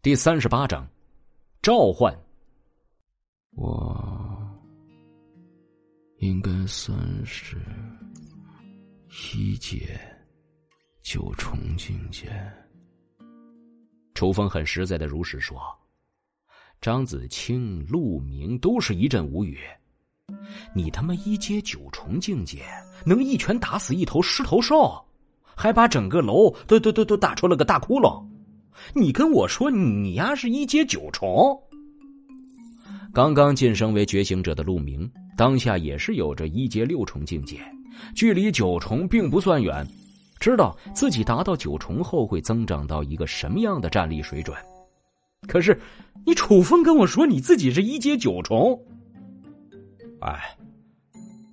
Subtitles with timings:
[0.00, 0.88] 第三十八章，
[1.60, 2.16] 召唤。
[3.56, 4.00] 我
[6.18, 6.96] 应该算
[7.26, 7.56] 是
[9.34, 10.00] 一阶
[11.02, 12.30] 九重境界。
[14.14, 15.60] 楚风很实在的如实说。
[16.80, 19.58] 张子清、陆明都是一阵无语。
[20.72, 22.64] 你他妈一阶九重境界，
[23.04, 25.04] 能一拳打死一头狮头兽，
[25.56, 28.24] 还把整个楼都都都都打出了个大窟窿。
[28.94, 31.60] 你跟我说你丫是一阶九重？
[33.12, 37.60] 刚刚晋升为觉醒者的陆明，当下也是有着一阶六重境界，
[38.14, 39.86] 距离九重并不算远，
[40.38, 44.56] 知道自己达到九重后会增长到一个什么样的战力水准。
[45.46, 45.80] 可是，
[46.26, 48.78] 你楚风跟我说你自己是一阶九重。
[50.20, 50.56] 哎，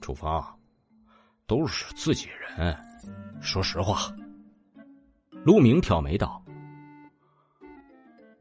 [0.00, 0.42] 楚风，
[1.46, 2.76] 都是自己人，
[3.40, 4.12] 说实话。
[5.44, 6.42] 陆明挑眉道：“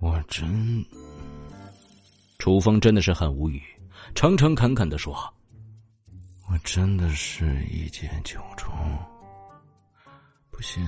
[0.03, 0.85] 我真……”
[2.37, 3.63] 楚风真的是很无语，
[4.13, 5.15] 诚诚恳恳的说
[6.51, 8.69] ：“我真的是一阶九重。
[10.51, 10.85] 不信，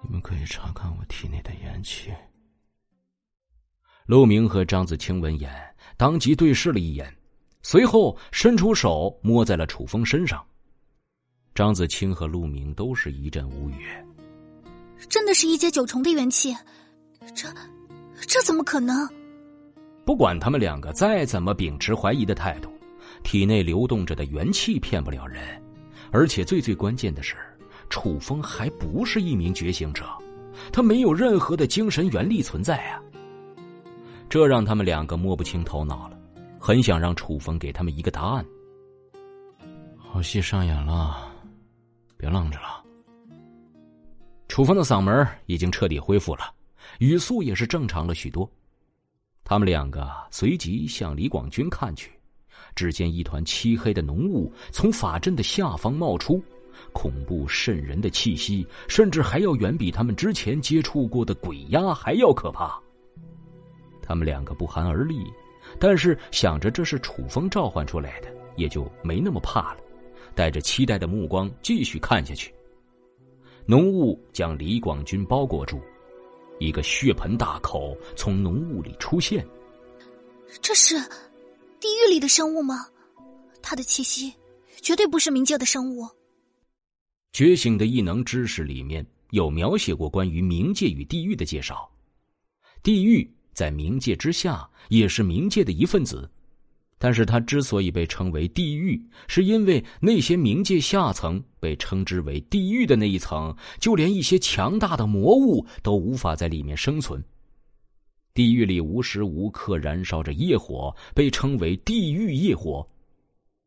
[0.00, 2.12] 你们可以查看我体内的元气。”
[4.06, 5.52] 陆明和张子清闻言，
[5.96, 7.12] 当即对视了一眼，
[7.62, 10.46] 随后伸出手摸在了楚风身上。
[11.56, 13.88] 张子清和陆明都是一阵无语。
[15.08, 16.54] 真的是一阶九重的元气，
[17.34, 17.48] 这
[18.20, 19.08] 这怎么可能？
[20.04, 22.70] 不管他们两个再怎么秉持怀疑的态度，
[23.22, 25.40] 体内流动着的元气骗不了人，
[26.10, 27.36] 而且最最关键的是，
[27.88, 30.04] 楚风还不是一名觉醒者，
[30.72, 33.00] 他没有任何的精神元力存在啊。
[34.28, 36.18] 这让他们两个摸不清头脑了，
[36.58, 38.44] 很想让楚风给他们一个答案。
[39.96, 41.32] 好戏上演了，
[42.16, 42.82] 别愣着了。
[44.48, 46.52] 楚风的嗓门已经彻底恢复了，
[46.98, 48.50] 语速也是正常了许多。
[49.44, 52.10] 他们两个随即向李广军看去，
[52.74, 56.42] 只见一团漆黑的浓雾从法阵的下方冒出，
[56.92, 62.80] 恐怖瘆人的气息，甚至还要远比他们之前接触过的鬼压还要可怕。
[64.02, 65.24] 他们两个不寒而栗，
[65.78, 69.80] 但是想着这是楚风召唤出来的，也就没那么怕了，
[70.34, 72.52] 带着期待的目光继续看下去。
[73.66, 75.80] 浓雾将李广军包裹住，
[76.58, 79.46] 一个血盆大口从浓雾里出现。
[80.62, 80.96] 这是
[81.80, 82.86] 地狱里的生物吗？
[83.62, 84.32] 他的气息
[84.82, 86.08] 绝对不是冥界的生物。
[87.32, 91.90] 觉醒的异能知识里面有描写过关于冥界与地狱的介绍，
[92.82, 93.28] 地狱。
[93.54, 96.28] 在冥界之下，也是冥界的一份子，
[97.04, 98.98] 但是他之所以被称为地狱，
[99.28, 107.22] 是因为那些冥界下层被称之为地狱的那一层，就连一些强大的魔物都无法在里面生存。
[108.32, 112.88] 地狱里无时无刻燃烧着业火，被称为地狱业火。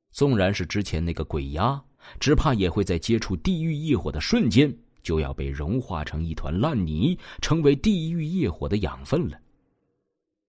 [0.10, 1.80] 纵然是之前那个鬼压，
[2.20, 9.38] 只怕也会在接触地狱业火的瞬间，就要被融化成一团烂泥，成为地狱业火的养分了。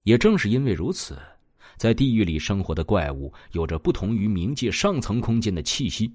[0.05, 1.19] 也正是因为如此，
[1.79, 6.13] 在地狱里生活的怪物有着不同于冥界上层空间的气息，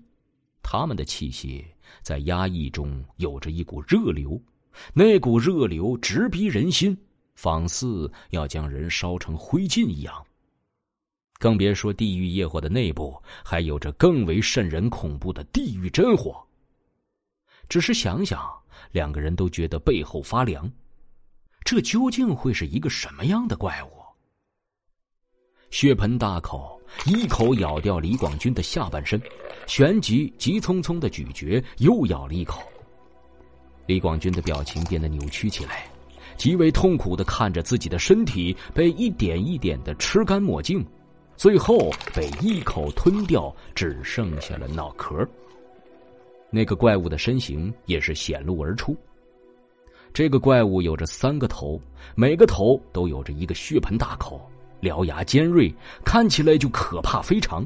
[0.62, 1.66] 他们的气息
[2.01, 4.40] 在压抑中有着一股热流，
[4.94, 6.97] 那股热流直逼人心，
[7.35, 10.13] 仿似要将人烧成灰烬一样。
[11.40, 16.45] 更别说地狱业火的内部还有着更为瘆人恐怖的地狱真火。
[17.69, 18.51] 只是想想，
[18.91, 20.69] 两个人都觉得背后发凉。
[21.63, 24.02] 这究竟会是一个什么样的怪物？
[25.73, 29.19] 血盆大口一口咬掉李广军的下半身，
[29.66, 32.61] 旋即急匆匆的咀嚼，又咬了一口。
[33.88, 35.88] 李广军的表情变得扭曲起来，
[36.38, 40.85] 极为痛苦的看着自己的身体被一点一点的吃干抹净，
[41.35, 45.28] 最后被一口吞掉，只剩下了脑壳。
[46.51, 48.95] 那个怪物的身形也是显露而出。
[50.13, 51.81] 这个怪物有着三个头，
[52.13, 54.39] 每个头都有着一个血盆大口，
[54.83, 57.65] 獠牙尖锐，看起来就可怕非常。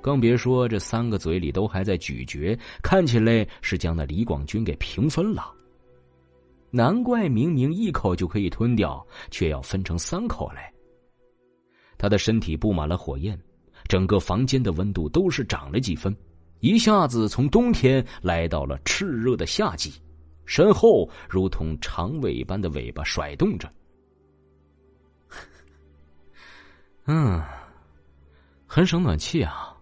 [0.00, 5.52] 更别说这三个嘴里都还在咀嚼，看起来是将那李广军给平分了。
[6.70, 10.72] 难怪明明一口就可以吞掉，却要分成三口来。
[11.98, 13.38] 他的身体布满了火焰，
[13.86, 16.16] 整个房间的温度都是涨了几分，
[16.60, 19.92] 一下子从冬天来到了炽热的夏季。
[20.46, 23.72] 身后如同长尾般的尾巴甩动着，
[27.06, 27.42] 嗯，
[28.66, 29.76] 很省暖气啊。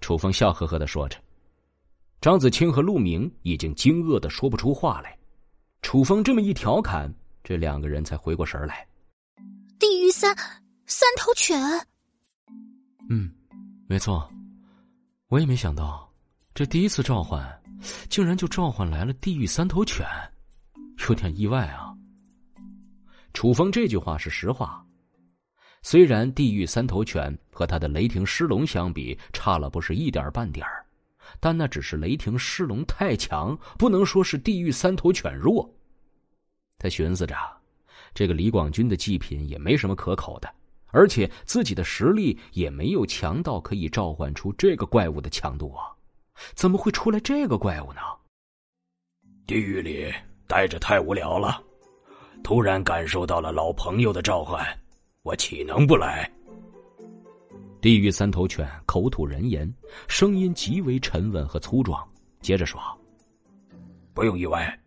[0.00, 1.18] 楚风笑呵呵的说着，
[2.20, 5.16] 张子清和陆明已经惊愕的说不出话来。
[5.82, 7.12] 楚风这么一调侃，
[7.42, 8.86] 这两个人才回过神来。
[9.78, 10.34] 地狱三
[10.86, 11.58] 三头犬。
[13.08, 13.30] 嗯，
[13.86, 14.30] 没错，
[15.28, 16.10] 我也没想到，
[16.54, 17.62] 这第一次召唤，
[18.08, 20.06] 竟然就召唤来了地狱三头犬，
[21.08, 21.94] 有点意外啊。
[23.32, 24.84] 楚风这句话是实话，
[25.82, 30.84] 虽然地狱三头犬和他的雷霆狮龙相比差了不是一点半点儿。
[31.38, 35.72] 但那只是雷霆狮龙太强，不能说是地狱三头犬弱。
[36.76, 37.36] 他寻思着，
[38.12, 40.52] 这个李广军的祭品也没什么可口的，
[40.88, 45.86] 而且自己的实力也没有强到可以召唤出这个怪物的强度啊，
[46.54, 48.00] 怎么会出来这个怪物呢？
[49.46, 50.12] 地狱里
[50.48, 51.62] 待着太无聊了，
[52.42, 54.66] 突然感受到了老朋友的召唤，
[55.22, 56.30] 我岂能不来？
[57.80, 59.72] 地狱三头犬口吐人言，
[60.08, 62.06] 声音极为沉稳和粗壮。
[62.40, 62.80] 接着说
[64.12, 64.78] ：“不用意外，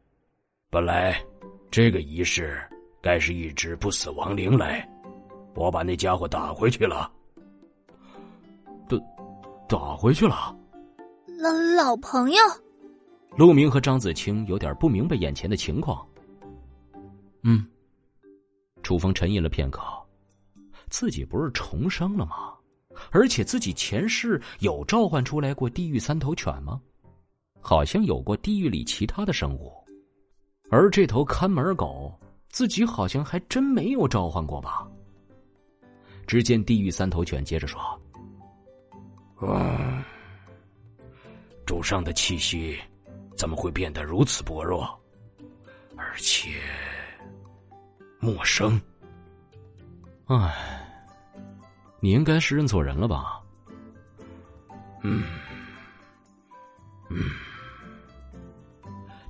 [0.69, 1.19] 本来
[1.69, 2.59] 这个仪式
[3.01, 4.87] 该是一只不死亡灵来，
[5.55, 7.11] 我把那家伙打回去了。
[8.87, 8.97] 打
[9.67, 10.55] 打回去了？
[11.39, 12.37] 老老朋友？”
[13.37, 16.07] 陆明和张子清有点不明白眼前的情况。
[17.41, 17.65] 嗯，
[18.83, 19.81] 楚风沉吟了片刻，
[20.93, 22.53] 自己不是重生了吗？
[23.09, 26.79] 而且自己前世有召唤出来过地狱三头犬吗？
[27.59, 29.73] 好像有过地狱里其他的生物，
[30.69, 32.13] 而这头看门狗
[32.47, 34.87] 自己好像还真没有召唤过吧。
[36.27, 37.81] 只见地狱三头犬接着说
[39.41, 40.05] ：“啊，
[41.65, 42.79] 主上的气息
[43.35, 44.87] 怎么会变得如此薄弱，
[45.97, 46.51] 而且
[48.19, 48.79] 陌生？
[50.25, 50.81] 唉。”
[52.03, 53.41] 你应该是认错人了吧？
[55.03, 55.23] 嗯
[57.09, 57.29] 嗯。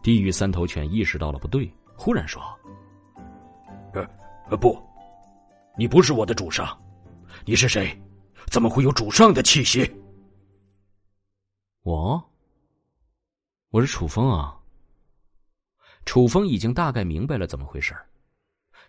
[0.02, 2.42] 地狱三头犬意识到了不对，忽然说
[3.94, 4.04] ：“呃
[4.50, 4.76] 呃，不，
[5.78, 6.76] 你不是我的主上，
[7.46, 7.96] 你是谁？
[8.48, 9.88] 怎么会有主上的气息？”
[11.86, 12.20] 我，
[13.70, 14.58] 我是楚风啊。
[16.06, 17.96] 楚风已经大概明白了怎么回事。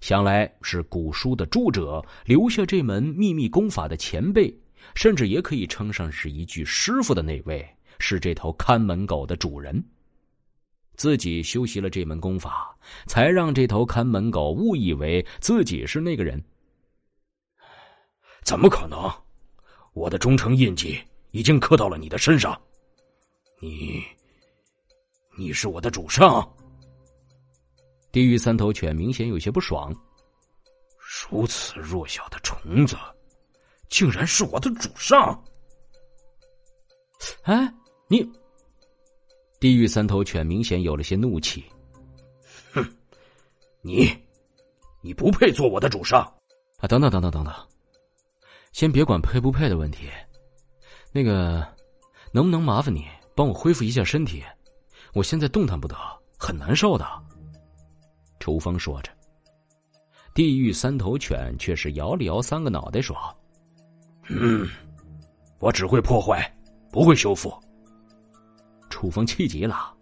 [0.05, 4.55] 想来是古书的著者留下这门秘密功法的前辈，
[4.95, 7.67] 甚至也可以称上是一句师傅的那位，
[7.99, 9.83] 是这头看门狗的主人。
[10.95, 16.39] 自己修习了这门功法，才让这头看门狗误以为自己是那个人。
[18.43, 19.11] 怎么可能？
[19.95, 22.61] 我的忠诚印记已经刻到了你的身上，
[23.59, 24.05] 你，
[25.39, 26.47] 你是我的主上。
[28.15, 29.93] 地狱三头犬明显有些不爽。
[31.29, 32.97] 如此弱小的虫子，
[33.89, 35.43] 竟然是我的主上！
[37.43, 37.75] 哎，
[38.07, 38.25] 你！
[39.59, 41.65] 地狱三头犬明显有了些怒气。
[42.73, 42.87] 哼，
[43.83, 44.17] 你，
[45.01, 46.21] 你不配做我的主上！
[46.79, 47.53] 啊，等等等等等等，
[48.71, 50.09] 先别管配不配的问题，
[51.11, 51.67] 那个，
[52.31, 54.41] 能不能麻烦你帮我恢复一下身体？
[55.15, 55.97] 我现在动弹不得，
[56.39, 57.05] 很难受的。
[58.45, 59.11] 楚风说着，
[60.35, 63.17] 地狱三头犬却是摇了摇三个脑袋说
[64.29, 64.69] ：“嗯，
[65.61, 66.55] 我只会破坏，
[66.93, 67.51] 不会修复。”
[68.91, 69.95] 楚风气急了：“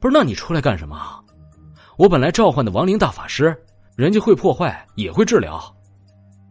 [0.00, 1.24] 不是，那你出来干什么？
[1.96, 3.56] 我本来召唤的亡灵大法师，
[3.94, 5.62] 人家会破坏，也会治疗。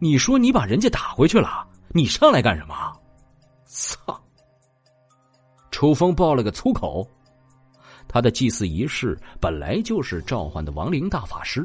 [0.00, 2.74] 你说你把人家打回去了，你上来干什么？”
[3.68, 4.18] 操！
[5.70, 7.06] 楚风爆了个粗口。
[8.12, 11.64] 他的祭祀仪式本来就是召唤的亡灵大法师，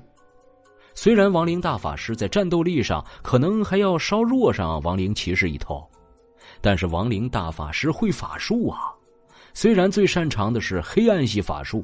[0.93, 5.83] 虽然亡灵大法师在战斗力上可能还要稍弱上亡灵骑士一头，
[6.61, 8.93] 但是亡灵大法师会法术啊。
[9.53, 11.83] 虽然最擅长的是黑暗系法术，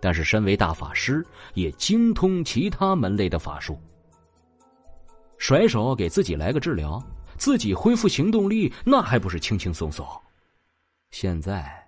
[0.00, 1.22] 但是身为大法师
[1.52, 3.78] 也精通其他门类的法术。
[5.36, 6.98] 甩手给自己来个治疗，
[7.36, 10.06] 自己恢复行动力，那还不是轻轻松松？
[11.10, 11.87] 现在。